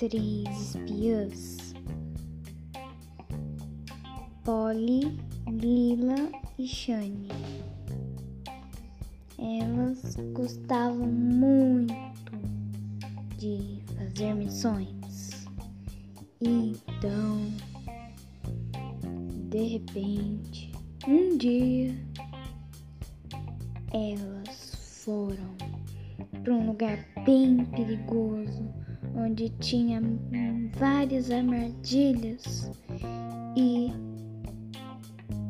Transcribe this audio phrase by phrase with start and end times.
[0.00, 1.74] três espiãs:
[4.42, 7.28] Polly, Lila e Shane.
[9.38, 12.32] Elas gostavam muito
[13.36, 15.46] de fazer missões.
[16.40, 17.42] Então,
[19.50, 20.72] de repente,
[21.06, 21.94] um dia,
[23.92, 25.56] elas foram
[26.42, 28.79] para um lugar bem perigoso,
[29.20, 30.02] onde tinha
[30.78, 32.70] várias armadilhas
[33.56, 33.92] e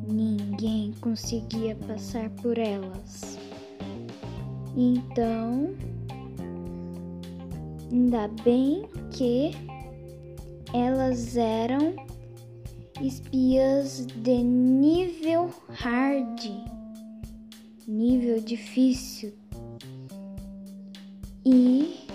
[0.06, 3.38] ninguém conseguia passar por elas.
[4.76, 5.74] Então,
[7.90, 9.52] ainda bem que
[10.72, 11.94] elas eram
[13.00, 16.40] espiãs de nível hard,
[17.86, 19.32] nível difícil,
[21.44, 22.09] e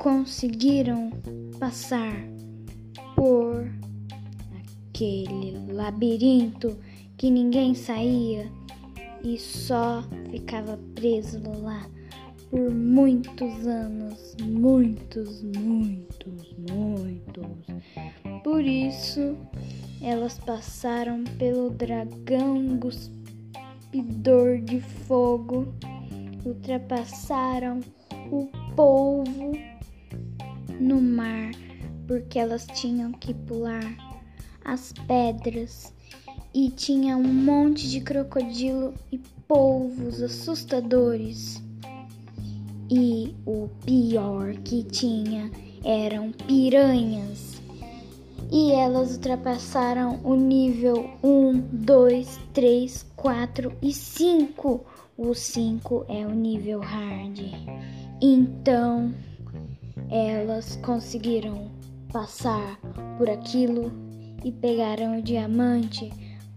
[0.00, 1.10] conseguiram
[1.58, 2.24] passar
[3.14, 3.70] por
[4.88, 6.78] aquele labirinto
[7.18, 8.50] que ninguém saía
[9.22, 11.86] e só ficava preso lá
[12.48, 17.44] por muitos anos, muitos, muitos, muitos.
[18.42, 19.36] Por isso,
[20.00, 25.74] elas passaram pelo dragão cuspidor de fogo,
[26.46, 27.80] ultrapassaram
[28.32, 29.52] o polvo
[32.10, 33.84] porque elas tinham que pular
[34.64, 35.94] as pedras
[36.52, 41.62] e tinha um monte de crocodilo e polvos assustadores.
[42.90, 45.52] E o pior que tinha
[45.84, 47.62] eram piranhas.
[48.50, 54.84] E elas ultrapassaram o nível 1, 2, 3, 4 e 5.
[55.16, 57.38] O 5 é o nível hard.
[58.20, 59.14] Então,
[60.10, 61.78] elas conseguiram
[62.12, 62.78] passar
[63.18, 63.92] por aquilo
[64.44, 66.10] e pegaram o diamante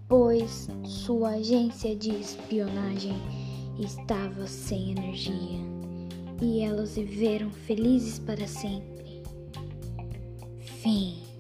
[0.08, 3.16] pois sua agência de espionagem
[3.80, 5.60] estava sem energia
[6.42, 9.24] e elas viveram felizes para sempre.
[10.60, 11.33] Fim.